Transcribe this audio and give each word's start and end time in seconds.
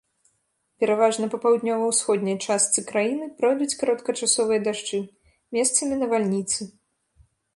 Пераважна 0.83 1.25
па 1.33 1.37
паўднёва-ўсходняй 1.43 2.37
частцы 2.45 2.79
краіны 2.89 3.25
пройдуць 3.41 3.77
кароткачасовыя 3.83 4.59
дажджы, 4.69 4.99
месцамі 5.59 5.95
навальніцы. 6.03 6.61